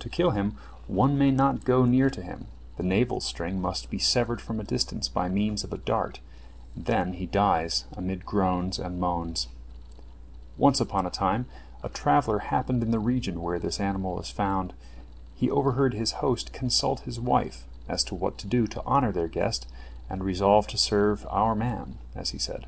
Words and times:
To 0.00 0.08
kill 0.08 0.30
him, 0.30 0.56
one 0.88 1.16
may 1.16 1.30
not 1.30 1.62
go 1.62 1.84
near 1.84 2.10
to 2.10 2.20
him, 2.20 2.48
the 2.78 2.82
navel 2.82 3.20
string 3.20 3.60
must 3.60 3.90
be 3.90 3.98
severed 4.00 4.40
from 4.42 4.58
a 4.58 4.64
distance 4.64 5.06
by 5.08 5.28
means 5.28 5.62
of 5.62 5.72
a 5.72 5.78
dart, 5.78 6.18
and 6.74 6.86
then 6.86 7.12
he 7.12 7.26
dies 7.26 7.84
amid 7.96 8.26
groans 8.26 8.80
and 8.80 8.98
moans. 8.98 9.46
Once 10.58 10.80
upon 10.80 11.06
a 11.06 11.10
time 11.10 11.46
a 11.80 11.88
traveller 11.88 12.40
happened 12.40 12.82
in 12.82 12.90
the 12.90 12.98
region 12.98 13.40
where 13.40 13.60
this 13.60 13.78
animal 13.78 14.18
is 14.18 14.30
found. 14.30 14.74
He 15.36 15.48
overheard 15.48 15.94
his 15.94 16.14
host 16.18 16.52
consult 16.52 16.98
his 17.02 17.20
wife 17.20 17.64
as 17.88 18.02
to 18.06 18.16
what 18.16 18.38
to 18.38 18.48
do 18.48 18.66
to 18.66 18.82
honor 18.84 19.12
their 19.12 19.28
guest, 19.28 19.68
and 20.10 20.24
resolve 20.24 20.66
to 20.66 20.76
serve 20.76 21.24
"our 21.30 21.54
man," 21.54 21.98
as 22.16 22.30
he 22.30 22.38
said. 22.38 22.66